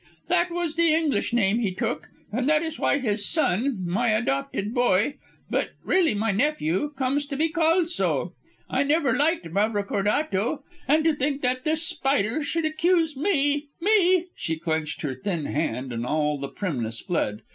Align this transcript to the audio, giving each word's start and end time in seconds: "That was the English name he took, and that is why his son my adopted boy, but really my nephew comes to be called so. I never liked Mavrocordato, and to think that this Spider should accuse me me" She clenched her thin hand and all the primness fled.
"That 0.29 0.49
was 0.49 0.73
the 0.77 0.95
English 0.95 1.31
name 1.31 1.59
he 1.59 1.75
took, 1.75 2.09
and 2.31 2.49
that 2.49 2.63
is 2.63 2.79
why 2.79 2.97
his 2.97 3.23
son 3.23 3.83
my 3.85 4.09
adopted 4.09 4.73
boy, 4.73 5.17
but 5.47 5.73
really 5.83 6.15
my 6.15 6.31
nephew 6.31 6.91
comes 6.95 7.27
to 7.27 7.37
be 7.37 7.49
called 7.49 7.87
so. 7.91 8.33
I 8.67 8.81
never 8.81 9.15
liked 9.15 9.45
Mavrocordato, 9.45 10.63
and 10.87 11.03
to 11.03 11.13
think 11.13 11.43
that 11.43 11.65
this 11.65 11.83
Spider 11.85 12.43
should 12.43 12.65
accuse 12.65 13.15
me 13.15 13.67
me" 13.79 14.25
She 14.35 14.57
clenched 14.57 15.01
her 15.01 15.13
thin 15.13 15.45
hand 15.45 15.93
and 15.93 16.03
all 16.03 16.39
the 16.39 16.49
primness 16.49 16.99
fled. 17.01 17.43